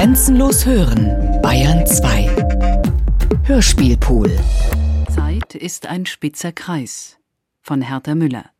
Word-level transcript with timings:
Grenzenlos 0.00 0.64
hören, 0.64 1.42
Bayern 1.42 1.86
2. 1.86 2.34
Hörspielpool. 3.44 4.34
Zeit 5.14 5.54
ist 5.54 5.84
ein 5.84 6.06
spitzer 6.06 6.52
Kreis 6.52 7.18
von 7.60 7.82
Hertha 7.82 8.14
Müller. 8.14 8.50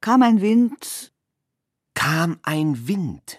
Kam 0.00 0.24
ein 0.24 0.40
Wind, 0.40 1.12
Kam 1.94 2.40
ein 2.42 2.88
Wind, 2.88 3.38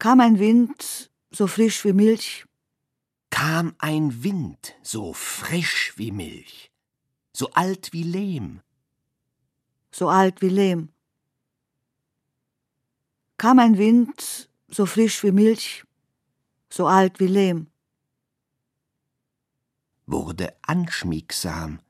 kam 0.00 0.18
ein 0.18 0.40
Wind, 0.40 1.12
so 1.30 1.46
frisch 1.46 1.84
wie 1.84 1.92
Milch, 1.92 2.46
kam 3.30 3.76
ein 3.78 4.24
Wind, 4.24 4.74
so 4.82 5.12
frisch 5.12 5.92
wie 5.94 6.10
Milch, 6.10 6.72
so 7.32 7.52
alt 7.52 7.92
wie 7.92 8.02
Lehm, 8.02 8.60
so 9.92 10.08
alt 10.08 10.42
wie 10.42 10.48
Lehm. 10.48 10.88
Kam 13.38 13.60
ein 13.60 13.78
Wind, 13.78 14.50
so 14.68 14.84
frisch 14.84 15.22
wie 15.22 15.30
Milch, 15.30 15.84
so 16.68 16.86
alt 16.86 17.20
wie 17.20 17.28
Lehm. 17.28 17.68
wurde 20.06 20.56
anschmiegsam, 20.62 21.80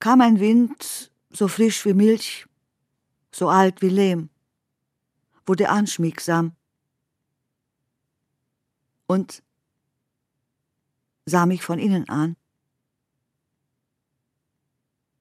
Kam 0.00 0.20
ein 0.20 0.38
Wind, 0.40 1.12
so 1.28 1.48
frisch 1.48 1.84
wie 1.84 1.92
Milch, 1.92 2.46
so 3.30 3.48
alt 3.48 3.82
wie 3.82 3.88
Lehm, 3.88 4.30
wurde 5.44 5.68
anschmiegsam 5.68 6.56
und 9.06 9.42
sah 11.26 11.46
mich 11.46 11.62
von 11.62 11.78
innen 11.78 12.08
an. 12.08 12.36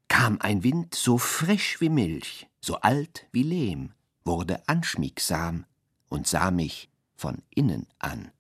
kam 0.08 0.40
ein 0.40 0.64
Wind, 0.64 0.96
so 0.96 1.18
frisch 1.18 1.80
wie 1.82 1.90
Milch, 1.90 2.47
so 2.60 2.76
alt 2.78 3.28
wie 3.32 3.44
Lehm, 3.44 3.94
wurde 4.26 4.68
anschmiegsam 4.68 5.66
und 6.10 6.28
sah 6.28 6.52
mich 6.52 6.90
von 7.16 7.42
innen 7.50 7.88
an. 8.00 8.32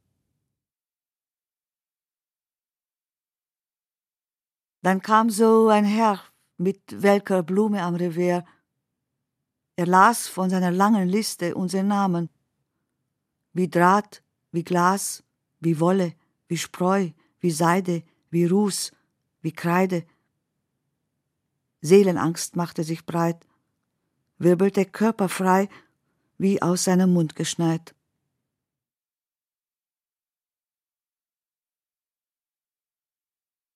Dann 4.81 5.01
kam 5.01 5.29
so 5.29 5.69
ein 5.69 5.85
Herr 5.85 6.19
mit 6.57 7.01
welker 7.01 7.43
Blume 7.43 7.81
am 7.81 7.95
Revier. 7.95 8.45
Er 9.75 9.85
las 9.85 10.27
von 10.27 10.49
seiner 10.49 10.71
langen 10.71 11.07
Liste 11.07 11.55
unsere 11.55 11.83
Namen. 11.83 12.29
Wie 13.53 13.69
Draht, 13.69 14.23
wie 14.51 14.63
Glas, 14.63 15.23
wie 15.59 15.79
Wolle, 15.79 16.13
wie 16.47 16.57
Spreu, 16.57 17.09
wie 17.39 17.51
Seide, 17.51 18.03
wie 18.29 18.45
Ruß, 18.45 18.91
wie 19.41 19.51
Kreide. 19.51 20.05
Seelenangst 21.81 22.55
machte 22.55 22.83
sich 22.83 23.05
breit, 23.05 23.45
wirbelte 24.37 24.85
Körper 24.85 25.29
frei, 25.29 25.69
wie 26.37 26.61
aus 26.61 26.83
seinem 26.83 27.13
Mund 27.13 27.35
geschneit. 27.35 27.95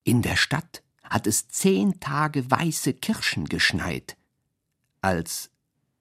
In 0.03 0.21
der 0.21 0.35
Stadt 0.35 0.83
hat 1.03 1.27
es 1.27 1.47
zehn 1.47 1.99
Tage 1.99 2.49
weiße 2.49 2.93
Kirschen 2.93 3.45
geschneit, 3.45 4.17
als 5.01 5.51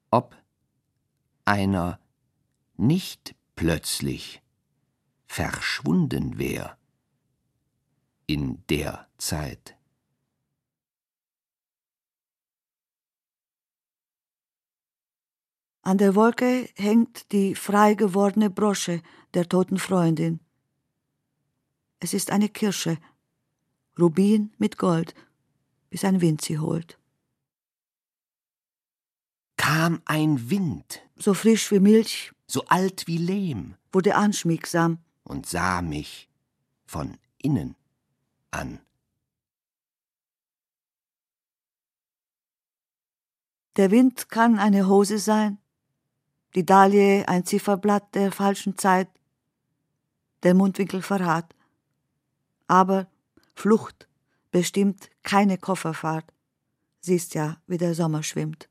ob 0.09 0.35
einer 1.45 1.99
nicht 2.77 3.35
plötzlich 3.55 4.41
verschwunden 5.27 6.37
wär 6.37 6.77
in 8.25 8.63
der 8.67 9.07
Zeit. 9.17 9.77
An 15.83 15.97
der 15.97 16.13
Wolke 16.15 16.69
hängt 16.75 17.31
die 17.31 17.55
frei 17.55 17.95
gewordene 17.95 18.49
Brosche 18.49 19.01
der 19.33 19.49
toten 19.49 19.79
Freundin. 19.79 20.39
Es 21.99 22.13
ist 22.13 22.31
eine 22.31 22.49
Kirsche, 22.49 22.97
Rubin 23.99 24.53
mit 24.57 24.77
Gold, 24.77 25.15
bis 25.89 26.03
ein 26.03 26.21
Wind 26.21 26.41
sie 26.41 26.59
holt. 26.59 26.99
Kam 29.57 30.01
ein 30.05 30.49
Wind, 30.49 31.01
So 31.15 31.35
frisch 31.35 31.71
wie 31.71 31.79
Milch, 31.79 32.31
so 32.47 32.65
alt 32.65 33.05
wie 33.05 33.17
Lehm, 33.17 33.75
wurde 33.91 34.15
anschmiegsam, 34.15 34.97
und 35.23 35.45
sah 35.45 35.83
mich 35.83 36.29
von 36.85 37.17
innen 37.37 37.75
an. 38.49 38.79
Der 43.75 43.91
Wind 43.91 44.29
kann 44.29 44.57
eine 44.57 44.87
Hose 44.87 45.19
sein, 45.19 45.60
die 46.55 46.65
Dahlie 46.65 47.27
ein 47.27 47.45
Zifferblatt 47.45 48.13
der 48.15 48.31
falschen 48.31 48.77
Zeit, 48.77 49.09
der 50.43 50.53
Mundwinkel 50.53 51.01
Verrat. 51.01 51.53
Aber 52.67 53.07
Flucht 53.55 54.07
bestimmt 54.51 55.09
keine 55.23 55.57
Kofferfahrt. 55.57 56.25
Siehst 56.99 57.33
ja, 57.33 57.57
wie 57.67 57.77
der 57.77 57.95
Sommer 57.95 58.23
schwimmt. 58.23 58.69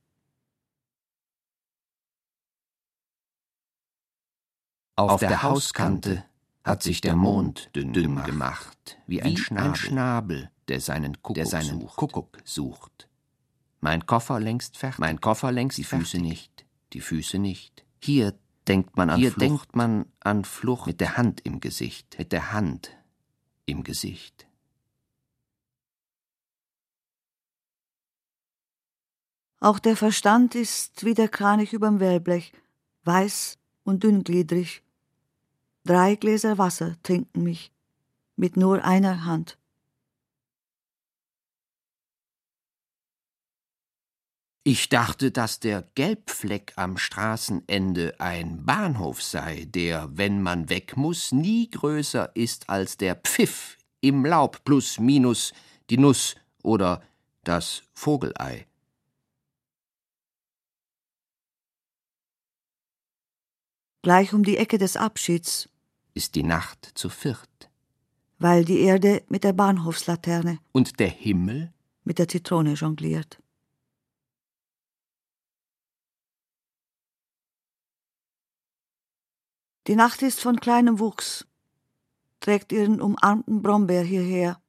Auf, 4.96 5.20
der, 5.20 5.42
Hauskante 5.42 6.24
hat 6.62 6.82
sich 6.82 7.00
der 7.00 7.16
Mond 7.16 7.70
dünn, 7.74 8.22
gemacht, 8.22 8.98
wie 9.06 9.22
ein 9.22 9.36
Schnabel, 9.74 10.50
der 10.68 10.80
seinen 10.80 11.22
Kuckuck, 11.22 12.36
sucht. 12.44 13.08
Mein 13.80 14.04
Koffer 14.04 14.38
längst 14.38 14.76
fertig, 14.76 14.98
mein 14.98 15.20
Koffer 15.20 15.52
längst 15.52 15.78
die 15.78 15.84
Füße 15.84 16.18
nicht, 16.18 16.66
die 16.92 17.00
Füße 17.00 17.38
nicht. 17.38 17.84
Hier 18.02 18.38
denkt 18.66 18.96
man 18.96 19.10
an 19.10 19.18
Hier 19.18 19.32
Flucht. 19.32 19.42
denkt 19.42 19.76
man 19.76 20.06
an 20.20 20.44
Flucht 20.44 20.86
mit 20.86 21.00
der 21.00 21.16
Hand 21.16 21.40
im 21.42 21.60
Gesicht, 21.60 22.16
mit 22.18 22.32
der 22.32 22.52
Hand 22.52 22.96
im 23.66 23.84
Gesicht. 23.84 24.46
Auch 29.60 29.78
der 29.78 29.96
Verstand 29.96 30.54
ist 30.54 31.04
wie 31.04 31.14
der 31.14 31.28
Kranich 31.28 31.74
überm 31.74 32.00
Wellblech, 32.00 32.52
weiß 33.04 33.58
und 33.84 34.02
dünngliedrig. 34.02 34.82
Drei 35.84 36.14
Gläser 36.14 36.56
Wasser 36.56 36.96
trinken 37.02 37.42
mich, 37.42 37.72
mit 38.36 38.56
nur 38.56 38.84
einer 38.84 39.24
Hand. 39.24 39.58
Ich 44.62 44.90
dachte, 44.90 45.30
dass 45.30 45.58
der 45.60 45.88
Gelbfleck 45.94 46.74
am 46.76 46.98
Straßenende 46.98 48.14
ein 48.20 48.64
Bahnhof 48.66 49.22
sei, 49.22 49.64
der, 49.64 50.10
wenn 50.12 50.42
man 50.42 50.68
weg 50.68 50.96
muss, 50.96 51.32
nie 51.32 51.70
größer 51.70 52.34
ist 52.36 52.68
als 52.68 52.98
der 52.98 53.16
Pfiff 53.16 53.78
im 54.02 54.24
Laub 54.24 54.62
plus 54.64 54.98
minus 54.98 55.52
die 55.88 55.96
Nuss 55.96 56.36
oder 56.62 57.02
das 57.42 57.82
Vogelei. 57.94 58.66
Gleich 64.02 64.32
um 64.32 64.44
die 64.44 64.56
Ecke 64.56 64.78
des 64.78 64.96
Abschieds, 64.96 65.68
Ist 66.14 66.34
die 66.34 66.42
Nacht 66.42 66.90
zu 66.94 67.08
viert 67.08 67.48
weil 68.40 68.64
die 68.64 68.80
Erde 68.80 69.22
mit 69.28 69.44
der 69.44 69.52
Bahnhofslaterne, 69.52 70.58
und 70.72 70.98
der 70.98 71.10
Himmel 71.10 71.72
mit 72.04 72.18
der 72.18 72.26
Zitrone 72.26 72.72
jongliert. 72.72 73.39
Die 79.86 79.96
Nacht 79.96 80.22
ist 80.22 80.40
von 80.40 80.60
kleinem 80.60 80.98
Wuchs, 80.98 81.46
trägt 82.40 82.72
ihren 82.72 83.00
umarmten 83.00 83.62
Brombeer 83.62 84.02
hierher, 84.02 84.60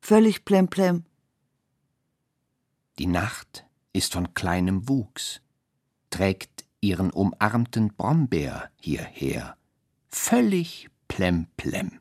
völlig 0.00 0.44
plemplem, 0.44 1.04
Die 3.00 3.06
Nacht 3.06 3.64
ist 3.94 4.12
von 4.12 4.34
kleinem 4.34 4.86
Wuchs, 4.88 5.40
trägt 6.10 6.66
ihren 6.82 7.10
umarmten 7.10 7.96
Brombeer 7.96 8.70
hierher. 8.78 9.56
Völlig 10.08 10.90
plemplem. 11.08 11.98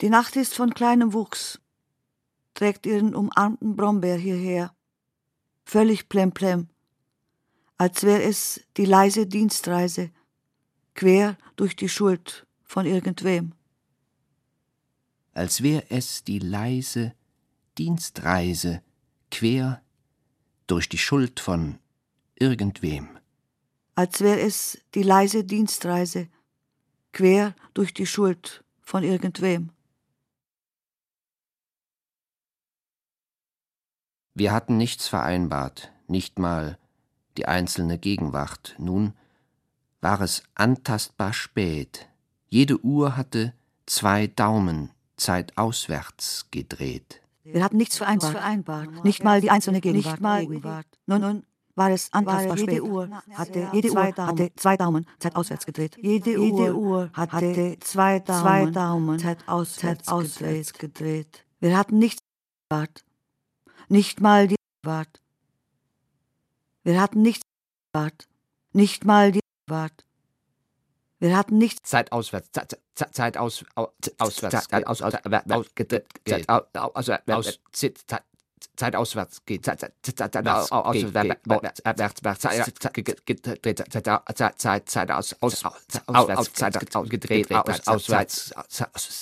Die 0.00 0.08
Nacht 0.08 0.34
ist 0.34 0.54
von 0.54 0.74
kleinem 0.74 1.12
Wuchs, 1.12 1.60
trägt 2.54 2.86
ihren 2.86 3.14
umarmten 3.14 3.76
Brombeer 3.76 4.16
hierher, 4.16 4.74
völlig 5.64 6.08
plemplem, 6.08 6.68
als 7.76 8.02
wär 8.02 8.24
es 8.24 8.62
die 8.76 8.84
leise 8.84 9.26
Dienstreise, 9.26 10.10
quer 11.00 11.38
durch 11.56 11.76
die 11.76 11.88
Schuld 11.88 12.46
von 12.62 12.84
irgendwem. 12.84 13.54
als 15.32 15.62
wär 15.62 15.90
es 15.90 16.24
die 16.24 16.38
leise 16.38 17.14
Dienstreise 17.78 18.82
quer 19.30 19.82
durch 20.66 20.90
die 20.90 20.98
Schuld 20.98 21.40
von 21.40 21.78
irgendwem. 22.34 23.18
als 23.94 24.20
wär 24.20 24.44
es 24.44 24.78
die 24.94 25.02
leise 25.02 25.42
Dienstreise, 25.42 26.28
quer 27.12 27.54
durch 27.72 27.94
die 27.94 28.06
Schuld 28.06 28.62
von 28.82 29.02
irgendwem. 29.02 29.72
Wir 34.34 34.52
hatten 34.52 34.76
nichts 34.76 35.08
vereinbart, 35.08 35.92
nicht 36.08 36.38
mal 36.38 36.78
die 37.38 37.46
einzelne 37.46 37.98
Gegenwart. 37.98 38.74
Nun 38.78 39.14
war 40.00 40.20
es 40.20 40.42
antastbar 40.54 41.32
spät. 41.32 42.08
Jede 42.48 42.82
Uhr 42.84 43.16
hatte 43.16 43.54
zwei 43.86 44.26
Daumen 44.26 44.90
Zeit 45.16 45.56
auswärts 45.56 46.46
gedreht. 46.50 47.20
Wir 47.44 47.64
hatten 47.64 47.76
nichts 47.76 47.96
vereinbart, 47.98 48.32
vereinbart. 48.32 49.04
nicht 49.04 49.24
mal 49.24 49.40
die 49.40 49.50
einzelne 49.50 49.80
Gegenwart. 49.80 50.14
Nicht 50.14 50.20
mal 50.22 50.46
Gegenwart. 50.46 50.86
Nun, 51.06 51.20
nun 51.20 51.42
war 51.74 51.90
es 51.90 52.12
antastbar 52.12 52.56
jede 52.56 52.72
spät. 52.72 52.82
Uhr 52.82 53.10
hatte, 53.34 53.68
jede 53.72 53.90
Uhr 53.90 54.02
hatte 54.02 54.52
zwei 54.56 54.76
Daumen 54.76 55.06
Zeit 55.18 55.36
auswärts 55.36 55.66
gedreht. 55.66 55.96
Jede, 56.00 56.38
jede 56.38 56.76
Uhr 56.76 57.10
hatte 57.12 57.76
zwei 57.80 58.18
Daumen, 58.20 58.42
zwei 58.42 58.70
Daumen 58.70 59.18
Zeit 59.18 59.48
auswärts, 59.48 60.04
Zeit 60.04 60.14
auswärts 60.14 60.72
gedreht. 60.74 61.44
Wir 61.60 61.76
hatten 61.76 61.98
nichts 61.98 62.20
vereinbart, 62.68 63.04
nicht 63.88 64.20
mal 64.20 64.48
die 64.48 64.56
Gegenwart. 64.82 65.20
Wir 66.84 67.00
hatten 67.00 67.22
nichts 67.22 67.42
vereinbart, 67.92 68.28
nicht 68.72 69.04
mal 69.04 69.32
die 69.32 69.39
Gegenwart. 69.70 70.04
Wir 71.18 71.36
hatten 71.36 71.58
nichts. 71.58 71.90
Zeit 71.90 72.12
auswärts, 72.12 72.50
Zeit, 72.52 72.78
Zeit, 72.94 73.14
Zeit 73.14 73.36
aus, 73.36 73.64
auswärts, 73.74 74.68
Zeit 74.68 74.86
aus, 74.86 75.02
aus, 75.02 75.12
Zeit 75.12 76.48
aus, 76.48 77.60
Zeit 78.76 78.96
auswärts 78.96 79.44
geht, 79.44 79.64
Zeit, 79.64 79.80
Zeit, 79.80 79.92
Zeit 80.16 80.46
auswärts, 80.70 81.82
Zeit, 84.56 84.88
Zeit 84.88 85.10
aus, 85.10 85.36
aus, 85.40 85.64
auswärts, 86.06 86.52
Zeit 86.54 86.96
ausgedreht, 86.96 87.52
aus, 87.52 87.86
auswärts, 87.86 88.52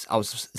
aus, 0.09 0.51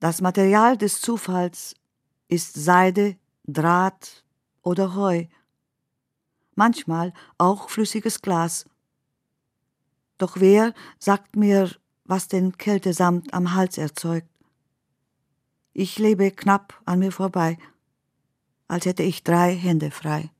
Das 0.00 0.20
Material 0.20 0.78
des 0.78 1.00
Zufalls 1.00 1.74
ist 2.28 2.54
Seide, 2.54 3.16
Draht 3.46 4.24
oder 4.62 4.94
Heu 4.94 5.26
manchmal 6.56 7.12
auch 7.38 7.68
flüssiges 7.68 8.22
Glas. 8.22 8.66
Doch 10.18 10.36
wer 10.38 10.74
sagt 10.98 11.36
mir, 11.36 11.70
was 12.04 12.28
den 12.28 12.56
Kältesamt 12.58 13.32
am 13.32 13.54
Hals 13.54 13.78
erzeugt? 13.78 14.28
Ich 15.72 15.98
lebe 15.98 16.30
knapp 16.30 16.80
an 16.84 17.00
mir 17.00 17.10
vorbei, 17.10 17.58
als 18.68 18.86
hätte 18.86 19.02
ich 19.02 19.24
drei 19.24 19.54
Hände 19.54 19.90
frei. 19.90 20.30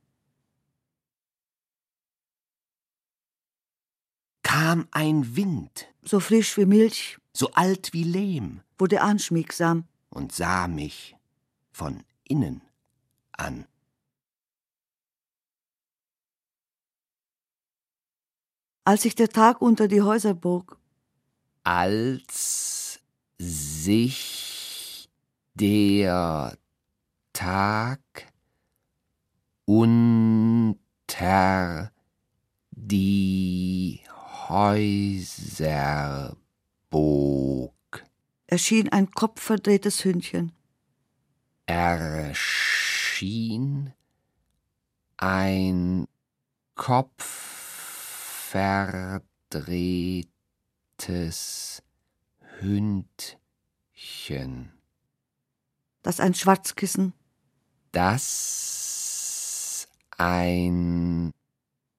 Kam 4.42 4.86
ein 4.92 5.34
Wind, 5.34 5.88
so 6.02 6.20
frisch 6.20 6.56
wie 6.56 6.66
Milch, 6.66 7.18
so 7.32 7.50
alt 7.52 7.92
wie 7.92 8.04
Lehm, 8.04 8.60
wurde 8.78 9.00
anschmiegsam 9.00 9.88
und 10.10 10.32
sah 10.32 10.68
mich 10.68 11.16
von 11.72 12.04
innen 12.22 12.62
an. 13.32 13.66
Als 18.84 19.02
sich 19.02 19.14
der 19.14 19.28
Tag 19.30 19.60
unter 19.62 19.88
die 19.88 20.02
Häuser 20.02 20.34
bog. 20.34 20.78
Als 21.62 23.00
sich 23.38 25.08
der 25.54 26.56
Tag 27.32 28.00
unter 29.64 30.76
die 32.70 34.00
Häuser 34.48 36.36
bog. 36.90 37.72
Erschien 38.46 38.90
ein 38.90 39.10
kopfverdrehtes 39.10 40.04
Hündchen. 40.04 40.52
Erschien 41.66 42.34
ein 45.16 46.06
Kopf 46.74 47.53
verdrehtes 48.54 50.30
Hündchen. 52.60 53.38
Das 56.02 56.20
ein 56.20 56.34
Schwarzkissen. 56.34 57.14
Das 57.90 59.88
ein 60.16 61.32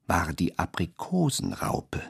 war 0.06 0.32
die 0.32 0.58
Aprikosenraupe. 0.58 2.02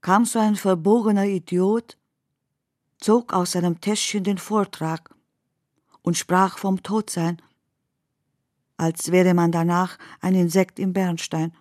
Kam 0.00 0.24
so 0.24 0.38
ein 0.38 0.56
verbogener 0.56 1.26
Idiot, 1.26 1.98
zog 2.98 3.32
aus 3.32 3.52
seinem 3.52 3.80
Täschchen 3.80 4.24
den 4.24 4.38
Vortrag 4.38 5.14
und 6.02 6.16
sprach 6.16 6.58
vom 6.58 6.82
Todsein 6.82 7.42
als 8.78 9.10
wäre 9.12 9.34
man 9.34 9.52
danach 9.52 9.98
ein 10.20 10.34
Insekt 10.34 10.78
im 10.78 10.92
Bernstein 10.92 11.52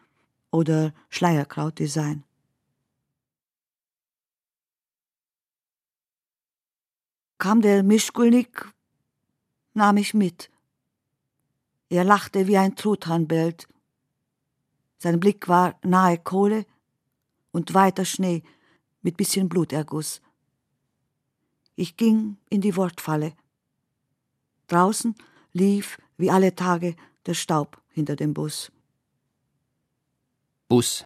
oder 0.51 0.93
Schleierkrautdesign. 1.09 2.23
Kam 7.39 7.61
der 7.61 7.83
Mischkulnik, 7.83 8.71
nahm 9.73 9.97
ich 9.97 10.13
mit. 10.13 10.49
Er 11.89 12.03
lachte 12.03 12.47
wie 12.47 12.57
ein 12.57 12.75
Truthahn 12.75 13.27
bellt. 13.27 13.67
Sein 14.97 15.19
Blick 15.19 15.47
war 15.47 15.79
nahe 15.83 16.17
Kohle 16.17 16.65
und 17.51 17.73
weiter 17.73 18.05
Schnee 18.05 18.43
mit 19.01 19.17
bisschen 19.17 19.49
Bluterguss. 19.49 20.21
Ich 21.75 21.95
ging 21.95 22.37
in 22.49 22.61
die 22.61 22.75
Wortfalle. 22.75 23.33
Draußen 24.67 25.15
lief 25.53 25.99
wie 26.17 26.31
alle 26.31 26.55
Tage 26.55 26.95
der 27.25 27.33
Staub 27.33 27.81
hinter 27.89 28.15
dem 28.15 28.33
Bus. 28.33 28.71
Bus, 30.67 31.05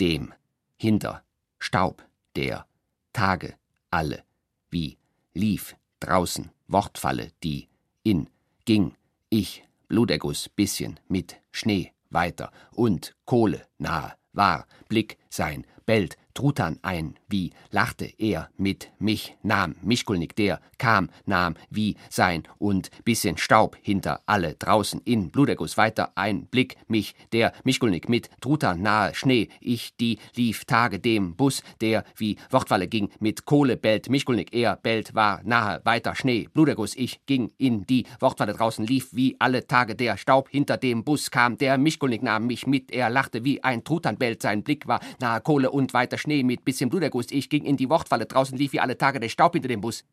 dem, 0.00 0.32
hinter, 0.76 1.24
Staub, 1.58 2.04
der, 2.36 2.66
Tage, 3.12 3.54
alle, 3.90 4.22
wie, 4.70 4.98
lief, 5.32 5.76
draußen, 6.00 6.50
Wortfalle, 6.68 7.32
die, 7.42 7.68
in, 8.02 8.28
ging, 8.64 8.94
ich, 9.30 9.64
Bluterguss, 9.88 10.48
bisschen, 10.48 11.00
mit, 11.08 11.36
Schnee, 11.50 11.92
weiter, 12.10 12.52
und, 12.72 13.16
Kohle, 13.24 13.66
nahe, 13.78 14.14
war, 14.32 14.66
Blick, 14.88 15.18
sein, 15.28 15.66
bellt, 15.86 16.16
Truthahn 16.34 16.78
ein, 16.82 17.16
wie, 17.28 17.52
lachte 17.70 18.06
er, 18.18 18.50
mit, 18.56 18.90
mich, 18.98 19.36
nahm, 19.42 19.76
Mischkulnik, 19.82 20.36
der, 20.36 20.60
kam, 20.84 21.08
nahm 21.24 21.54
wie 21.70 21.96
sein 22.10 22.42
und 22.58 22.90
bisschen 23.04 23.38
Staub 23.38 23.74
hinter 23.80 24.20
alle 24.26 24.52
draußen 24.52 25.00
in 25.06 25.30
Bluderguss 25.30 25.78
weiter. 25.78 26.12
Ein 26.14 26.44
Blick 26.44 26.76
mich, 26.88 27.14
der 27.32 27.54
Mischkulnig 27.64 28.10
mit 28.10 28.28
Truter 28.42 28.74
nahe 28.74 29.14
Schnee, 29.14 29.48
ich 29.60 29.96
die 29.96 30.18
lief 30.34 30.66
Tage 30.66 30.98
dem 30.98 31.36
Bus, 31.36 31.62
der 31.80 32.04
wie 32.18 32.36
Wortwalle 32.50 32.86
ging, 32.86 33.08
mit 33.18 33.46
Kohle 33.46 33.78
bellt, 33.78 34.10
Mischkulnig 34.10 34.52
er 34.52 34.76
bellt, 34.76 35.14
war 35.14 35.40
nahe 35.44 35.80
weiter 35.84 36.14
Schnee, 36.14 36.48
Bluderguss, 36.52 36.94
ich 36.96 37.24
ging 37.24 37.50
in 37.56 37.86
die 37.86 38.04
Wortwalle 38.20 38.52
draußen, 38.52 38.86
lief 38.86 39.08
wie 39.12 39.36
alle 39.38 39.66
Tage 39.66 39.94
der 39.94 40.18
Staub 40.18 40.50
hinter 40.50 40.76
dem 40.76 41.02
Bus 41.02 41.30
kam, 41.30 41.56
der 41.56 41.78
Mischkulnig 41.78 42.20
nahm 42.22 42.46
mich 42.46 42.66
mit, 42.66 42.90
er 42.90 43.08
lachte 43.08 43.42
wie 43.42 43.64
ein 43.64 43.84
Truthahn 43.84 44.18
bellt, 44.18 44.42
sein 44.42 44.62
Blick 44.62 44.86
war 44.86 45.00
nahe 45.18 45.40
Kohle 45.40 45.70
und 45.70 45.94
weiter 45.94 46.18
Schnee. 46.18 46.42
Mit 46.42 46.66
bisschen 46.66 46.90
Bluderguss, 46.90 47.30
ich 47.30 47.48
ging 47.48 47.64
in 47.64 47.78
die 47.78 47.88
Wortfalle 47.88 48.26
draußen, 48.26 48.58
lief 48.58 48.74
wie 48.74 48.80
alle 48.80 48.98
Tage 48.98 49.18
der 49.18 49.30
Staub 49.30 49.54
hinter 49.54 49.68
dem 49.68 49.80
Bus. 49.80 50.04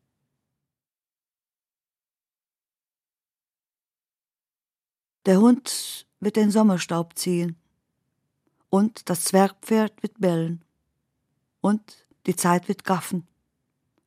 Der 5.26 5.40
Hund 5.40 6.06
wird 6.20 6.36
den 6.36 6.50
Sommerstaub 6.50 7.16
ziehen. 7.16 7.56
Und 8.70 9.08
das 9.08 9.24
Zwergpferd 9.24 10.02
wird 10.02 10.20
bellen. 10.20 10.64
Und 11.60 12.06
die 12.26 12.36
Zeit 12.36 12.68
wird 12.68 12.84
gaffen. 12.84 13.26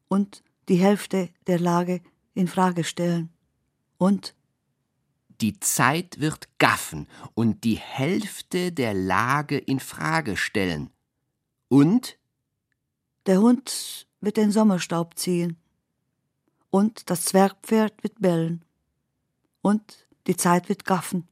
Und 0.07 0.43
die 0.67 0.75
Hälfte 0.75 1.29
der 1.47 1.59
Lage 1.59 2.01
in 2.33 2.47
Frage 2.47 2.83
stellen. 2.83 3.29
Und 3.97 4.35
die 5.41 5.59
Zeit 5.59 6.19
wird 6.19 6.47
gaffen 6.59 7.07
und 7.33 7.63
die 7.63 7.75
Hälfte 7.75 8.71
der 8.71 8.93
Lage 8.93 9.57
in 9.57 9.79
Frage 9.79 10.37
stellen. 10.37 10.89
Und 11.67 12.17
der 13.25 13.41
Hund 13.41 14.07
wird 14.21 14.37
den 14.37 14.51
Sommerstaub 14.51 15.17
ziehen. 15.17 15.57
Und 16.69 17.09
das 17.09 17.25
Zwergpferd 17.25 18.03
wird 18.03 18.21
bellen. 18.21 18.63
Und 19.61 20.04
die 20.27 20.35
Zeit 20.35 20.69
wird 20.69 20.85
gaffen. 20.85 21.27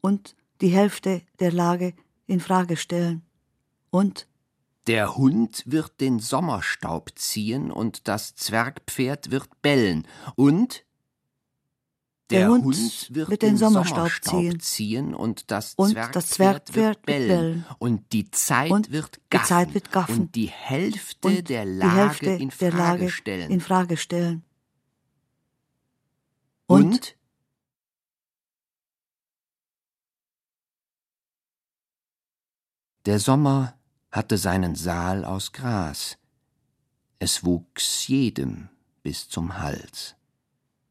Und 0.00 0.36
die 0.60 0.68
Hälfte 0.68 1.22
der 1.38 1.52
Lage 1.52 1.94
in 2.26 2.40
Frage 2.40 2.76
stellen. 2.76 3.22
Und 3.90 4.26
der 4.86 5.16
Hund 5.16 5.62
wird 5.66 6.00
den 6.00 6.20
Sommerstaub 6.20 7.12
ziehen 7.16 7.70
und 7.70 8.08
das 8.08 8.34
Zwergpferd 8.34 9.30
wird 9.30 9.62
bellen. 9.62 10.06
Und 10.36 10.84
der, 12.30 12.40
der 12.40 12.48
Hund, 12.50 12.64
Hund, 12.64 13.06
wird, 13.10 13.30
wird 13.30 13.42
den, 13.42 13.50
den 13.50 13.56
Sommerstaub, 13.58 13.96
Sommerstaub 13.98 14.40
ziehen. 14.40 14.60
ziehen. 14.60 15.14
und 15.14 15.50
das 15.50 15.74
und 15.74 15.90
Zwergpferd, 15.90 16.16
das 16.16 16.30
Zwergpferd 16.30 16.96
wird 16.96 17.06
bellen. 17.06 17.28
bellen. 17.28 17.64
Und 17.78 18.12
die 18.12 18.30
Zeit, 18.30 18.70
und 18.70 18.90
wird, 18.92 19.20
gaffen. 19.28 19.42
die 19.42 19.48
Zeit 19.48 19.74
wird 19.74 19.92
gaffen. 19.92 20.20
Und 20.20 20.34
die 20.34 20.46
Hälfte 20.48 21.28
und 21.28 21.48
der 21.48 21.64
Lage, 21.64 21.96
Hälfte 21.96 22.30
in, 22.30 22.50
Frage 22.50 22.70
der 22.70 22.78
Lage 22.78 23.10
stellen. 23.10 23.50
in 23.50 23.60
Frage 23.60 23.96
stellen. 23.96 24.44
Und, 26.66 26.84
und 26.84 27.16
Der 33.06 33.18
Sommer 33.18 33.78
hatte 34.12 34.36
seinen 34.36 34.74
Saal 34.74 35.24
aus 35.24 35.52
Gras. 35.52 36.18
Es 37.18 37.44
wuchs 37.44 38.06
jedem 38.08 38.68
bis 39.02 39.26
zum 39.26 39.58
Hals. 39.58 40.16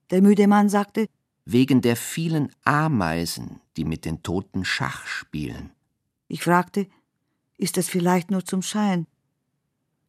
Der 0.09 0.23
müde 0.23 0.47
Mann 0.47 0.69
sagte, 0.69 1.07
wegen 1.45 1.81
der 1.81 1.95
vielen 1.95 2.51
Ameisen, 2.63 3.61
die 3.77 3.85
mit 3.85 4.05
den 4.05 4.23
Toten 4.23 4.65
Schach 4.65 5.05
spielen. 5.05 5.71
Ich 6.27 6.43
fragte, 6.43 6.87
ist 7.57 7.77
das 7.77 7.87
vielleicht 7.87 8.31
nur 8.31 8.43
zum 8.43 8.63
Schein? 8.63 9.05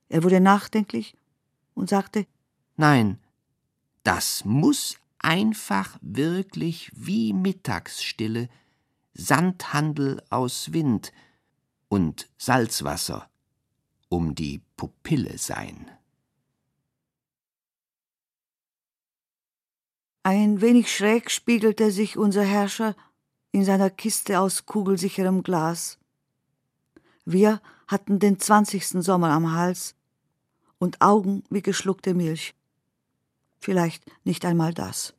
Er 0.09 0.23
wurde 0.23 0.41
nachdenklich 0.41 1.15
und 1.75 1.91
sagte, 1.91 2.27
Nein, 2.77 3.19
das 4.05 4.47
muss 4.47 4.97
einfach 5.19 5.99
wirklich 6.01 6.91
wie 6.95 7.35
Mittagsstille, 7.35 8.49
Sandhandel 9.13 10.23
aus 10.31 10.73
Wind 10.73 11.13
und 11.91 12.31
Salzwasser 12.39 13.29
um 14.09 14.35
die 14.35 14.63
Pupille 14.77 15.37
sein. 15.37 15.91
Ein 20.23 20.61
wenig 20.61 20.95
schräg 20.95 21.31
spiegelte 21.31 21.91
sich 21.91 22.17
unser 22.17 22.45
Herrscher 22.45 22.95
in 23.53 23.65
seiner 23.65 23.91
Kiste 23.91 24.39
aus 24.39 24.67
kugelsicherem 24.67 25.43
Glas. 25.43 25.99
Wir 27.25 27.61
hatten 27.89 28.19
den 28.19 28.39
zwanzigsten 28.39 29.03
Sommer 29.03 29.31
am 29.31 29.53
Hals 29.53 29.97
und 30.79 31.01
Augen 31.01 31.43
wie 31.51 31.63
geschluckte 31.63 32.15
Milch. 32.15 32.55
Vielleicht 33.59 34.05
nicht 34.25 34.45
einmal 34.45 34.73
das. 34.73 35.15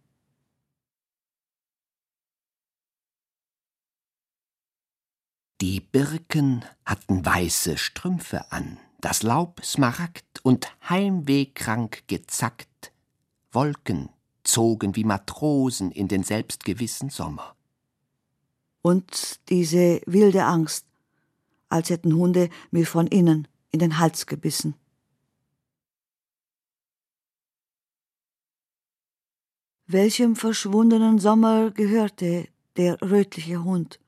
Die 5.61 5.79
Birken 5.79 6.65
hatten 6.87 7.23
weiße 7.23 7.77
Strümpfe 7.77 8.51
an, 8.51 8.79
das 8.99 9.21
Laub 9.21 9.63
smaragd 9.63 10.39
und 10.41 10.67
heimwehkrank 10.89 12.07
gezackt, 12.07 12.91
Wolken 13.51 14.09
zogen 14.43 14.95
wie 14.95 15.03
Matrosen 15.03 15.91
in 15.91 16.07
den 16.07 16.23
selbstgewissen 16.23 17.11
Sommer. 17.11 17.55
Und 18.81 19.39
diese 19.49 20.01
wilde 20.07 20.45
Angst, 20.45 20.87
als 21.69 21.91
hätten 21.91 22.15
Hunde 22.15 22.49
mir 22.71 22.87
von 22.87 23.05
innen 23.05 23.47
in 23.69 23.77
den 23.77 23.99
Hals 23.99 24.25
gebissen. 24.25 24.73
Welchem 29.85 30.35
verschwundenen 30.35 31.19
Sommer 31.19 31.69
gehörte 31.69 32.47
der 32.77 32.99
rötliche 33.03 33.63
Hund? 33.63 34.00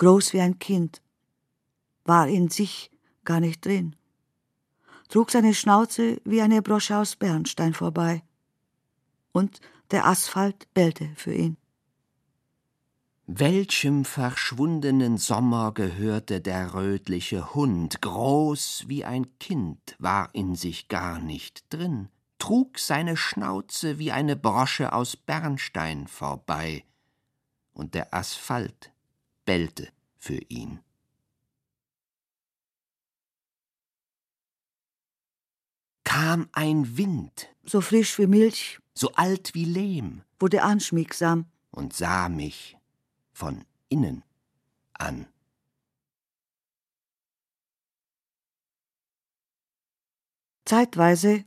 Groß 0.00 0.32
wie 0.32 0.40
ein 0.40 0.58
Kind, 0.58 1.02
war 2.04 2.26
in 2.26 2.48
sich 2.48 2.90
gar 3.22 3.38
nicht 3.38 3.66
drin, 3.66 3.96
trug 5.10 5.30
seine 5.30 5.52
Schnauze 5.52 6.22
wie 6.24 6.40
eine 6.40 6.62
Brosche 6.62 6.96
aus 6.96 7.16
Bernstein 7.16 7.74
vorbei. 7.74 8.22
Und 9.32 9.60
der 9.90 10.06
Asphalt 10.06 10.72
bellte 10.72 11.10
für 11.16 11.34
ihn. 11.34 11.58
Welchem 13.26 14.06
verschwundenen 14.06 15.18
Sommer 15.18 15.72
gehörte 15.74 16.40
der 16.40 16.72
rötliche 16.72 17.54
Hund, 17.54 18.00
groß 18.00 18.84
wie 18.86 19.04
ein 19.04 19.38
Kind, 19.38 19.96
war 19.98 20.34
in 20.34 20.54
sich 20.54 20.88
gar 20.88 21.18
nicht 21.18 21.66
drin, 21.68 22.08
trug 22.38 22.78
seine 22.78 23.18
Schnauze 23.18 23.98
wie 23.98 24.12
eine 24.12 24.36
Brosche 24.36 24.94
aus 24.94 25.18
Bernstein 25.18 26.06
vorbei, 26.06 26.84
und 27.74 27.92
der 27.92 28.14
Asphalt 28.14 28.94
bellte 29.50 29.88
für 30.16 30.40
ihn. 30.48 30.78
Kam 36.04 36.48
ein 36.52 36.96
Wind, 36.96 37.48
so 37.64 37.80
frisch 37.80 38.16
wie 38.20 38.28
Milch, 38.28 38.78
so 38.94 39.10
alt 39.14 39.52
wie 39.54 39.64
Lehm, 39.64 40.22
wurde 40.38 40.62
anschmiegsam 40.62 41.46
und 41.72 41.92
sah 41.92 42.28
mich 42.28 42.78
von 43.32 43.64
innen 43.88 44.22
an. 44.92 45.26
Zeitweise 50.64 51.44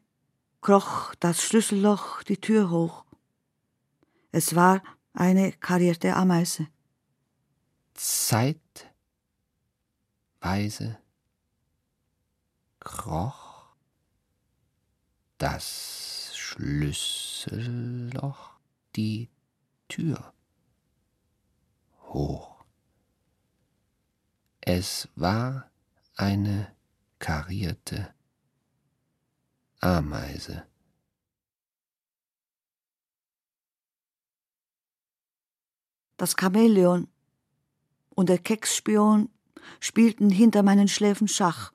kroch 0.60 1.16
das 1.22 1.42
Schlüsselloch 1.42 2.24
die 2.24 2.42
Tür 2.42 2.70
hoch. 2.70 3.06
Es 4.34 4.56
war 4.56 4.84
eine 5.14 5.54
karierte 5.54 6.18
Ameise. 6.18 6.68
Zeitweise 7.94 8.90
kroch 12.80 13.68
das 15.38 16.36
Schlüsselloch 16.36 18.54
die 18.96 19.30
Tür 19.88 20.34
hoch. 22.04 22.64
Es 24.62 25.10
war 25.16 25.70
eine 26.16 26.76
karierte 27.20 28.14
Ameise. 29.82 30.66
Das 36.18 36.36
Chamäleon 36.40 37.13
und 38.16 38.30
der 38.30 38.38
Keksspion 38.38 39.30
spielten 39.80 40.30
hinter 40.30 40.64
meinen 40.64 40.88
Schläfen 40.88 41.28
Schach. 41.28 41.72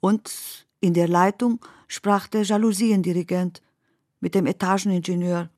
Und 0.00 0.66
in 0.80 0.94
der 0.94 1.08
Leitung 1.08 1.60
sprach 1.88 2.26
der 2.28 2.42
Jalousiendirigent 2.42 3.62
mit 4.20 4.34
dem 4.34 4.46
Etageningenieur. 4.46 5.50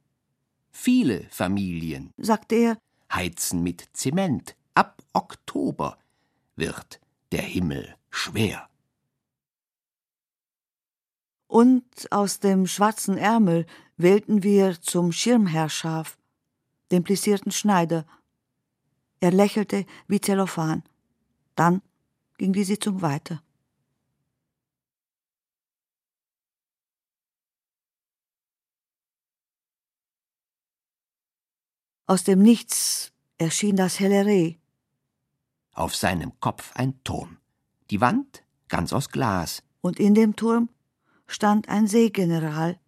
Viele 0.70 1.26
Familien, 1.30 2.12
sagte 2.16 2.54
er, 2.54 2.78
heizen 3.12 3.62
mit 3.62 3.88
Zement. 3.92 4.56
Ab 4.74 5.02
Oktober 5.12 5.98
wird 6.56 7.00
der 7.30 7.42
Himmel 7.42 7.94
schwer. 8.10 8.68
Und 11.46 12.10
aus 12.10 12.40
dem 12.40 12.66
schwarzen 12.66 13.18
Ärmel 13.18 13.66
wählten 13.98 14.42
wir 14.42 14.80
zum 14.80 15.12
Schirmherrschaf, 15.12 16.16
den 16.90 17.04
plissierten 17.04 17.52
Schneider. 17.52 18.06
Er 19.22 19.30
lächelte 19.30 19.86
wie 20.08 20.20
Zellophan. 20.20 20.82
Dann 21.54 21.80
ging 22.38 22.52
die 22.52 22.64
Sitzung 22.64 23.02
weiter. 23.02 23.40
Aus 32.06 32.24
dem 32.24 32.42
Nichts 32.42 33.12
erschien 33.38 33.76
das 33.76 34.00
helle 34.00 34.26
Reh. 34.26 34.56
Auf 35.70 35.94
seinem 35.94 36.40
Kopf 36.40 36.72
ein 36.74 37.00
Turm, 37.04 37.38
die 37.90 38.00
Wand 38.00 38.42
ganz 38.66 38.92
aus 38.92 39.08
Glas. 39.08 39.62
Und 39.82 40.00
in 40.00 40.16
dem 40.16 40.34
Turm 40.34 40.68
stand 41.28 41.68
ein 41.68 41.86
Seegeneral. 41.86 42.80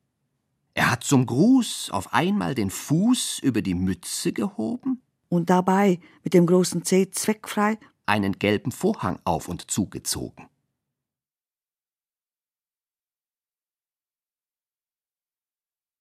Er 0.75 0.91
hat 0.91 1.05
zum 1.05 1.27
Gruß 1.27 1.91
auf 1.91 2.13
einmal 2.13 2.57
den 2.57 2.71
Fuß 2.71 3.39
über 3.39 3.63
die 3.63 3.75
Mütze 3.75 4.33
gehoben 4.33 5.01
und 5.35 5.51
dabei 5.51 6.01
mit 6.23 6.35
dem 6.35 6.47
großen 6.47 6.85
Zeh 6.85 7.11
zweckfrei 7.11 7.79
einen 8.07 8.39
gelben 8.39 8.73
Vorhang 8.73 9.19
auf 9.25 9.49
und 9.49 9.71
zugezogen. 9.71 10.49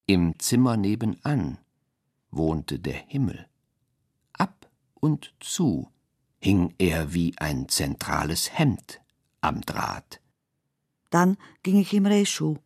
Im 0.06 0.38
Zimmer 0.38 0.78
nebenan 0.78 1.60
wohnte 2.30 2.78
der 2.78 2.94
Himmel. 2.94 3.48
Ab 4.34 4.70
und 5.00 5.34
zu 5.40 5.90
hing 6.40 6.74
er 6.78 7.14
wie 7.14 7.38
ein 7.38 7.70
zentrales 7.70 8.58
Hemd 8.58 9.02
am 9.40 9.62
Draht. 9.62 10.20
Dann 11.10 11.38
ging 11.62 11.80
ich 11.80 11.94
im 11.94 12.06
Rehschuh. 12.06 12.58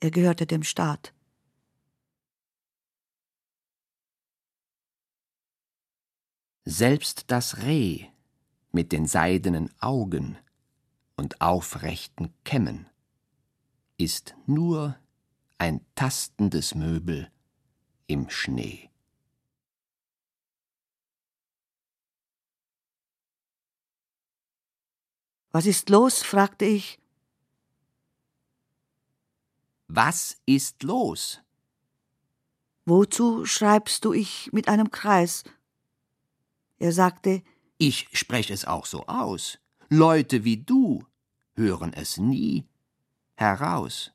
Er 0.00 0.10
gehörte 0.10 0.46
dem 0.46 0.64
Staat. 0.64 1.12
Selbst 6.66 7.24
das 7.30 7.62
Reh 7.62 8.06
mit 8.72 8.92
den 8.92 9.06
seidenen 9.06 9.70
Augen 9.80 10.38
und 11.14 11.42
aufrechten 11.42 12.32
Kämmen 12.44 12.88
ist 13.98 14.34
nur 14.46 14.98
ein 15.58 15.84
tastendes 15.94 16.74
Möbel 16.74 17.30
im 18.06 18.30
Schnee. 18.30 18.90
Was 25.52 25.66
ist 25.66 25.90
los? 25.90 26.22
fragte 26.22 26.64
ich. 26.64 26.98
Was 29.86 30.38
ist 30.46 30.82
los? 30.82 31.42
Wozu 32.86 33.44
schreibst 33.44 34.04
du 34.06 34.14
ich 34.14 34.50
mit 34.52 34.68
einem 34.68 34.90
Kreis? 34.90 35.44
Er 36.78 36.92
sagte, 36.92 37.42
ich 37.78 38.08
spreche 38.12 38.52
es 38.52 38.64
auch 38.64 38.86
so 38.86 39.06
aus. 39.06 39.58
Leute 39.88 40.44
wie 40.44 40.56
du 40.56 41.04
hören 41.54 41.92
es 41.92 42.16
nie 42.16 42.66
heraus. 43.36 44.12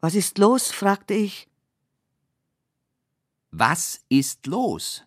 Was 0.00 0.14
ist 0.14 0.38
los? 0.38 0.70
fragte 0.70 1.14
ich. 1.14 1.48
Was 3.50 4.04
ist 4.08 4.46
los? 4.46 5.02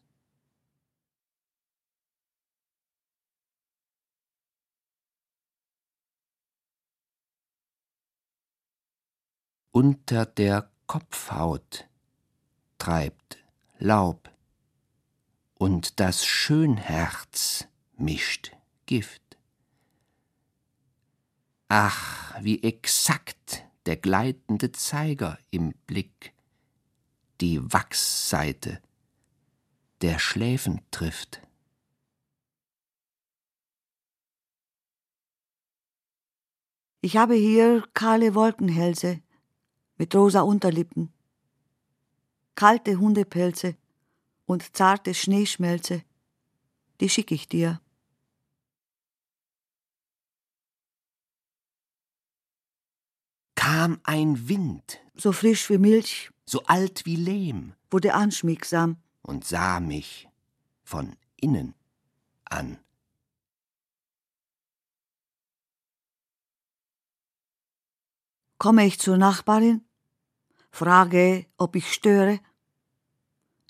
Unter 9.72 10.26
der 10.26 10.72
Kopfhaut 10.88 11.88
treibt 12.80 13.38
Laub, 13.78 14.29
und 15.60 16.00
das 16.00 16.26
Schönherz 16.26 17.68
mischt 17.98 18.56
Gift. 18.86 19.38
Ach, 21.68 22.34
wie 22.42 22.64
exakt 22.64 23.66
der 23.86 23.98
gleitende 23.98 24.72
Zeiger 24.72 25.38
im 25.52 25.74
Blick, 25.86 26.34
die 27.42 27.62
Wachsseite 27.74 28.82
der 30.02 30.18
Schläfen 30.18 30.82
trifft. 30.92 31.42
Ich 37.02 37.18
habe 37.18 37.36
hier 37.36 37.84
kahle 37.94 38.34
Wolkenhälse 38.34 39.22
mit 39.98 40.16
rosa 40.16 40.42
Unterlippen, 40.42 41.12
kalte 42.56 42.98
Hundepelze 42.98 43.76
und 44.50 44.76
zarte 44.76 45.14
Schneeschmelze, 45.14 46.04
die 47.00 47.08
schick 47.08 47.30
ich 47.32 47.48
dir. 47.48 47.80
Kam 53.54 54.00
ein 54.04 54.50
Wind, 54.50 55.02
so 55.14 55.34
frisch 55.34 55.70
wie 55.70 55.78
Milch, 55.78 56.32
so 56.48 56.64
alt 56.64 57.06
wie 57.06 57.16
Lehm, 57.16 57.76
wurde 57.92 58.16
anschmiegsam 58.16 58.98
und 59.22 59.46
sah 59.46 59.80
mich 59.80 60.28
von 60.82 61.16
innen 61.36 61.76
an. 62.46 62.80
Komme 68.58 68.88
ich 68.88 69.00
zur 69.00 69.18
Nachbarin, 69.18 69.86
frage, 70.72 71.46
ob 71.58 71.76
ich 71.76 71.94
störe. 71.94 72.40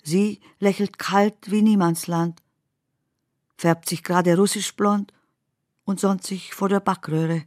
Sie 0.02 0.40
lächelt 0.58 0.98
kalt 0.98 1.50
wie 1.50 1.62
Niemandsland, 1.62 2.42
färbt 3.56 3.88
sich 3.88 4.02
gerade 4.02 4.36
russisch 4.36 4.74
blond 4.74 5.12
und 5.84 6.00
sonnt 6.00 6.24
sich 6.24 6.54
vor 6.54 6.68
der 6.68 6.80
Backröhre. 6.80 7.44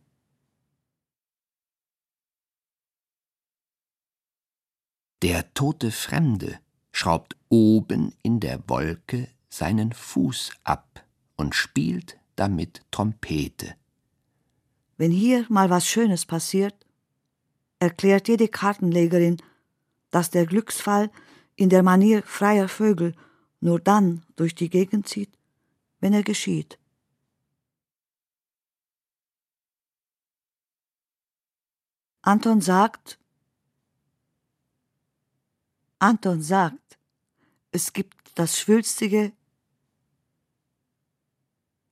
Der 5.22 5.54
tote 5.54 5.92
Fremde 5.92 6.60
schraubt 6.92 7.38
oben 7.50 8.14
in 8.24 8.40
der 8.40 8.62
Wolke 8.68 9.30
seinen 9.50 9.94
Fuß 9.94 10.52
ab 10.64 11.06
und 11.38 11.56
spielt 11.56 12.20
damit 12.36 12.82
Trompete. 12.92 13.76
Wenn 14.98 15.12
hier 15.12 15.46
mal 15.50 15.70
was 15.70 15.88
Schönes 15.88 16.26
passiert, 16.26 16.76
erklärt 17.80 18.28
jede 18.28 18.48
Kartenlegerin, 18.48 19.38
dass 20.12 20.30
der 20.30 20.46
Glücksfall 20.46 21.10
in 21.56 21.70
der 21.70 21.84
Manier 21.84 22.24
freier 22.24 22.68
Vögel 22.68 23.16
nur 23.60 23.80
dann 23.80 24.24
durch 24.36 24.56
die 24.56 24.70
Gegend 24.70 25.08
zieht, 25.08 25.38
wenn 26.00 26.14
er 26.14 26.24
geschieht. 26.24 26.78
Anton 32.22 32.62
sagt, 32.62 33.20
Anton 36.00 36.42
sagt, 36.42 36.98
es 37.72 37.92
gibt 37.92 38.32
das 38.36 38.60
Schwülstige. 38.60 39.34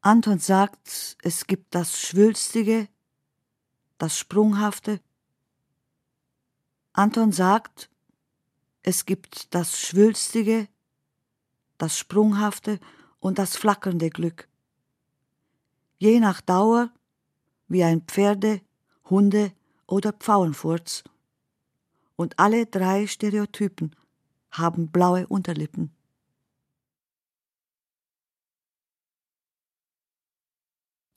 Anton 0.01 0.39
sagt, 0.39 1.17
es 1.21 1.47
gibt 1.47 1.75
das 1.75 1.99
Schwülstige, 1.99 2.87
das 3.97 4.17
Sprunghafte. 4.17 5.01
Anton 6.93 7.31
sagt, 7.31 7.89
es 8.83 9.05
gibt 9.05 9.53
das 9.53 9.79
Schwülstige, 9.79 10.67
das 11.77 11.97
Sprunghafte 11.97 12.79
und 13.19 13.37
das 13.37 13.55
flackernde 13.55 14.09
Glück. 14.09 14.47
Je 15.97 16.19
nach 16.19 16.41
Dauer 16.41 16.91
wie 17.67 17.83
ein 17.83 18.01
Pferde, 18.01 18.61
Hunde 19.09 19.53
oder 19.87 20.11
Pfauenfurz. 20.13 21.03
Und 22.15 22.37
alle 22.39 22.65
drei 22.65 23.07
Stereotypen 23.07 23.95
haben 24.51 24.91
blaue 24.91 25.27
Unterlippen. 25.27 25.95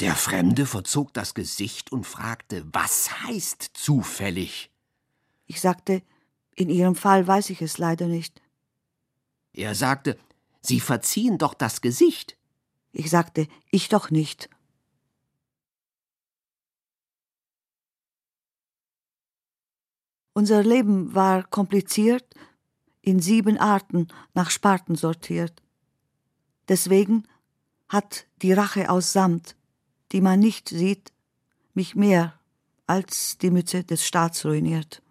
Der 0.01 0.15
Fremde 0.15 0.67
verzog 0.67 1.15
das 1.15 1.35
Gesicht 1.35 1.93
und 1.93 2.05
fragte, 2.07 2.67
was 2.73 3.23
heißt 3.23 3.71
zufällig? 3.75 4.71
Ich 5.47 5.61
sagte, 5.61 6.03
in 6.55 6.69
Ihrem 6.69 6.95
Fall 6.95 7.27
weiß 7.27 7.51
ich 7.51 7.63
es 7.63 7.79
leider 7.79 8.07
nicht. 8.07 8.41
Er 9.53 9.75
sagte, 9.75 10.19
Sie 10.61 10.81
verziehen 10.81 11.39
doch 11.39 11.55
das 11.55 11.81
Gesicht. 11.81 12.37
Ich 12.93 13.11
sagte, 13.11 13.49
ich 13.71 13.89
doch 13.89 14.11
nicht. 14.11 14.49
Unser 20.33 20.65
Leben 20.65 21.15
war 21.15 21.45
kompliziert, 21.45 22.35
in 23.03 23.21
sieben 23.21 23.59
Arten 23.59 24.09
nach 24.33 24.51
Sparten 24.51 24.97
sortiert. 24.97 25.63
Deswegen 26.69 27.29
hat 27.89 28.27
die 28.43 28.53
Rache 28.53 28.91
aus 28.91 29.13
Samt, 29.13 29.55
die 30.13 30.21
man 30.21 30.41
nicht 30.41 30.71
sieht, 30.71 31.13
mich 31.75 31.95
mehr 31.95 32.41
als 32.87 33.39
die 33.39 33.51
Mütze 33.51 33.85
des 33.85 34.07
Staats 34.07 34.45
ruiniert. 34.45 35.04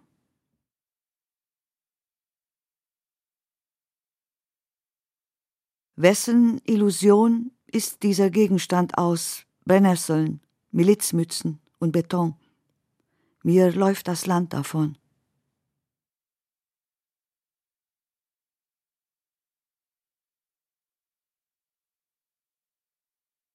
Wessen 5.96 6.60
Illusion 6.64 7.52
ist 7.68 8.02
dieser 8.02 8.28
Gegenstand 8.28 8.98
aus 8.98 9.44
Brennnesseln, 9.64 10.40
Milizmützen 10.72 11.60
und 11.78 11.92
Beton? 11.92 12.34
Mir 13.44 13.70
läuft 13.70 14.08
das 14.08 14.26
Land 14.26 14.52
davon. 14.52 14.98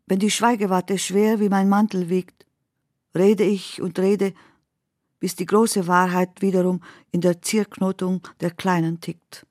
Wenn 0.06 0.20
die 0.20 0.32
Schweigewatte 0.32 0.98
schwer 0.98 1.42
wie 1.42 1.50
mein 1.50 1.68
Mantel 1.68 2.10
wiegt, 2.10 2.46
rede 3.14 3.44
ich 3.44 3.82
und 3.82 4.00
rede, 4.00 4.34
bis 5.20 5.36
die 5.36 5.46
große 5.46 5.88
Wahrheit 5.88 6.42
wiederum 6.42 6.82
in 7.12 7.20
der 7.20 7.42
Zierknotung 7.42 8.26
der 8.40 8.52
Kleinen 8.52 9.02
tickt. 9.02 9.46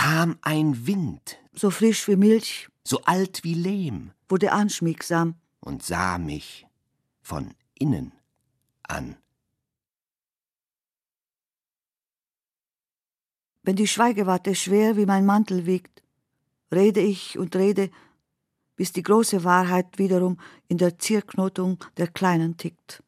Kam 0.00 0.38
ein 0.40 0.86
Wind, 0.86 1.36
so 1.52 1.68
frisch 1.68 2.08
wie 2.08 2.16
Milch, 2.16 2.70
so 2.82 3.02
alt 3.02 3.44
wie 3.44 3.52
Lehm, 3.52 4.12
wurde 4.30 4.50
anschmiegsam 4.50 5.34
und 5.60 5.82
sah 5.82 6.16
mich 6.16 6.66
von 7.20 7.52
innen 7.74 8.12
an. 8.84 9.18
Wenn 13.62 13.76
die 13.76 13.86
Schweigewatte 13.86 14.54
schwer 14.54 14.96
wie 14.96 15.04
mein 15.04 15.26
Mantel 15.26 15.66
wiegt, 15.66 16.02
rede 16.72 17.00
ich 17.00 17.38
und 17.38 17.54
rede, 17.54 17.90
bis 18.76 18.92
die 18.92 19.02
große 19.02 19.44
Wahrheit 19.44 19.98
wiederum 19.98 20.40
in 20.68 20.78
der 20.78 20.98
Zierknotung 20.98 21.76
der 21.98 22.08
Kleinen 22.08 22.56
tickt. 22.56 23.02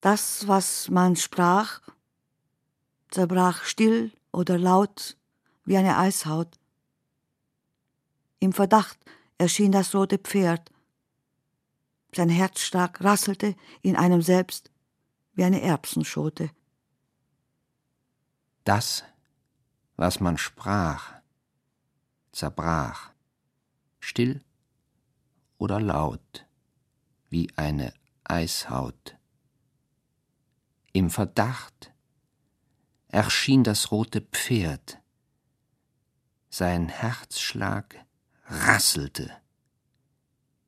Das, 0.00 0.46
was 0.46 0.88
man 0.88 1.16
sprach, 1.16 1.80
zerbrach 3.10 3.64
still 3.64 4.12
oder 4.30 4.56
laut 4.56 5.16
wie 5.64 5.76
eine 5.76 5.98
Eishaut. 5.98 6.58
Im 8.38 8.52
Verdacht 8.52 8.98
erschien 9.38 9.72
das 9.72 9.94
rote 9.94 10.18
Pferd. 10.18 10.70
Sein 12.14 12.28
Herzschlag 12.28 13.02
rasselte 13.02 13.56
in 13.82 13.96
einem 13.96 14.22
selbst 14.22 14.70
wie 15.34 15.44
eine 15.44 15.60
Erbsenschote. 15.60 16.50
Das, 18.64 19.04
was 19.96 20.20
man 20.20 20.38
sprach, 20.38 21.14
zerbrach, 22.32 23.10
still 23.98 24.42
oder 25.58 25.80
laut 25.80 26.46
wie 27.30 27.50
eine 27.56 27.92
Eishaut. 28.24 29.17
Im 30.92 31.10
Verdacht 31.10 31.92
erschien 33.08 33.62
das 33.62 33.90
rote 33.90 34.20
Pferd. 34.20 34.98
Sein 36.48 36.88
Herzschlag 36.88 38.06
rasselte 38.46 39.30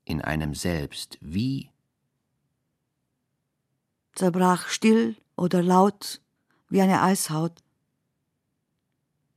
in 0.04 0.20
einem 0.20 0.54
selbst 0.54 1.16
wie 1.20 1.70
zerbrach 4.14 4.68
still 4.68 5.16
oder 5.36 5.62
laut 5.62 6.20
wie 6.68 6.82
eine 6.82 7.02
Eishaut. 7.02 7.62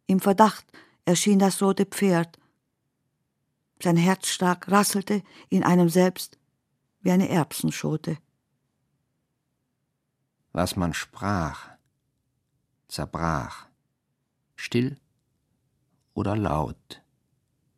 Im 0.06 0.20
Verdacht 0.20 0.66
erschien 1.06 1.40
das 1.40 1.62
rote 1.62 1.86
Pferd. 1.86 2.38
Sein 3.82 3.98
Herzschlag 3.98 4.70
rasselte 4.70 5.24
in 5.50 5.64
einem 5.64 5.90
selbst 5.90 6.38
wie 7.02 7.12
eine 7.12 7.30
Erbsenschote 7.30 8.18
was 10.54 10.76
man 10.76 10.94
sprach, 10.94 11.72
zerbrach, 12.88 13.68
still 14.56 14.98
oder 16.14 16.36
laut, 16.36 17.02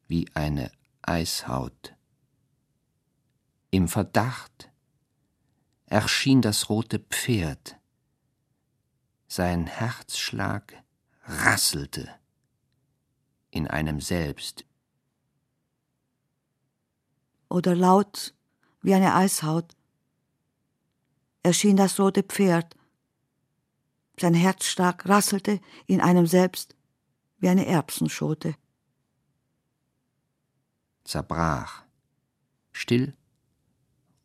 wie 0.08 0.30
eine 0.36 0.72
Eishaut. 1.02 1.96
Im 3.72 3.88
Verdacht 3.88 4.70
erschien 5.86 6.42
das 6.42 6.70
rote 6.70 7.00
Pferd, 7.00 7.78
sein 9.28 9.68
Herzschlag 9.68 10.84
rasselte 11.24 12.14
in 13.52 13.68
einem 13.68 14.02
selbst. 14.02 14.66
Oder 17.48 17.74
laut 17.74 18.34
wie 18.82 18.94
eine 18.94 19.16
Eishaut 19.16 19.75
erschien 21.46 21.78
das 21.78 22.00
rote 22.00 22.24
Pferd. 22.24 22.76
Sein 24.20 24.34
Herzschlag 24.34 25.08
rasselte 25.08 25.62
in 25.86 26.02
einem 26.02 26.26
selbst 26.26 26.76
wie 27.38 27.50
eine 27.50 27.68
Erbsenschote. 27.68 28.56
Zerbrach, 31.04 31.84
still 32.72 33.16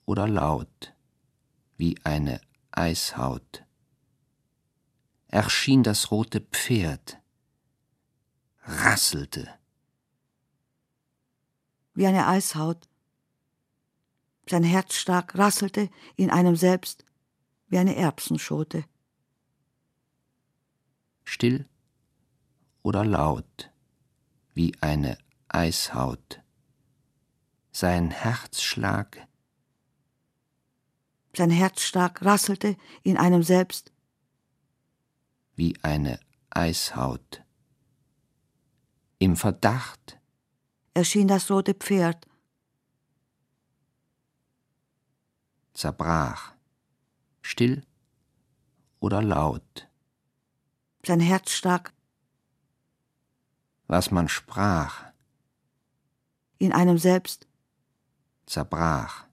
oder 0.07 0.27
laut, 0.27 0.95
wie 1.77 1.99
eine 2.05 2.41
Eishaut. 2.71 3.65
Erschien 5.29 5.83
das 5.83 6.11
rote 6.11 6.41
Pferd, 6.41 7.19
rasselte. 8.63 9.47
Wie 11.93 12.07
eine 12.07 12.27
Eishaut. 12.27 12.89
Sein 14.49 14.65
Herzschlag 14.65 15.37
rasselte 15.37 15.91
in 16.17 16.31
einem 16.31 16.57
selbst 16.57 17.05
wie 17.71 17.79
eine 17.79 17.97
Erbsenschote. 17.97 18.85
Still 21.25 21.67
oder 22.83 23.05
laut, 23.05 23.73
wie 24.53 24.75
eine 24.83 25.17
Eishaut. 25.49 26.43
Sein 27.73 28.11
Herzschlag 28.11 29.27
sein 31.37 31.51
Herzschlag 31.51 32.25
rasselte 32.25 32.77
in 33.05 33.17
einem 33.17 33.43
selbst 33.43 33.93
wie 35.55 35.79
eine 35.83 36.19
Eishaut. 36.51 37.45
Im 39.19 39.37
Verdacht 39.37 40.19
erschien 40.93 41.29
das 41.29 41.51
rote 41.51 41.75
Pferd, 41.75 42.27
zerbrach 45.73 46.55
still 47.51 47.83
oder 49.01 49.23
laut. 49.23 49.89
Sein 51.05 51.21
Herzschlag. 51.21 51.93
Was 53.87 54.11
man 54.11 54.29
sprach. 54.29 55.13
In 56.59 56.73
einem 56.73 56.99
selbst. 56.99 57.49
Zerbrach. 58.47 59.27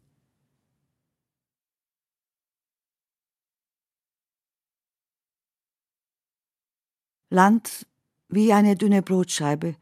Land 7.30 7.86
wie 8.30 8.54
eine 8.54 8.76
dünne 8.76 9.02
Brotscheibe. 9.02 9.76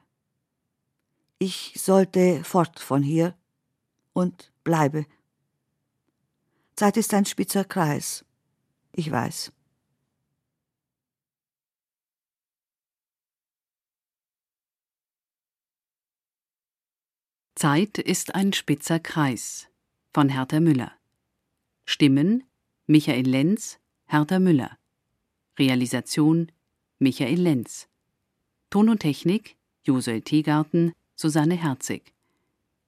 Ich 1.38 1.74
sollte 1.78 2.43
fort 2.43 2.80
von 2.80 3.04
hier 3.04 3.36
und 4.13 4.52
bleibe. 4.63 5.06
Zeit 6.76 6.98
ist 6.98 7.13
ein 7.13 7.26
spitzer 7.26 7.63
Kreis. 7.63 8.25
Ich 8.97 9.12
weiß. 9.12 9.51
Zeit 17.55 17.97
ist 17.97 18.36
ein 18.36 18.53
spitzer 18.53 18.99
Kreis 18.99 19.67
von 20.13 20.29
Hertha 20.29 20.62
Müller. 20.62 20.93
Stimmen 21.86 22.45
Michael 22.88 23.27
Lenz, 23.27 23.79
Hertha 24.05 24.39
Müller. 24.39 24.77
Realisation 25.60 26.49
Michael 26.97 27.41
Lenz. 27.41 27.89
Ton 28.69 28.88
und 28.88 28.99
Technik 28.99 29.58
Josuel 29.84 30.21
Teegarten, 30.21 30.93
Susanne 31.17 31.55
Herzig. 31.55 32.13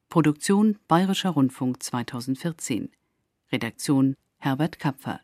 Produktion 0.08 0.80
Bayerischer 0.88 1.32
Rundfunk 1.32 1.84
2014. 1.84 2.92
Redaktion 3.52 4.16
Herbert 4.38 4.80
Kapfer 4.80 5.22